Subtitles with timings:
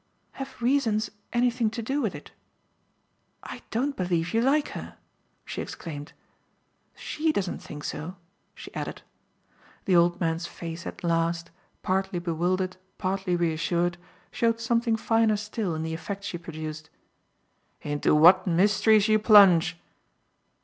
[0.31, 2.31] "Have reasons anything to do with it?
[3.43, 4.97] I don't believe you like her!"
[5.45, 6.13] she exclaimed.
[6.95, 8.15] "SHE doesn't think so,"
[8.55, 9.03] she added.
[9.85, 11.51] The old man's face at last,
[11.83, 13.99] partly bewildered, partly reassured,
[14.31, 16.89] showed something finer still in the effect she produced.
[17.83, 19.79] "Into what mysteries you plunge!"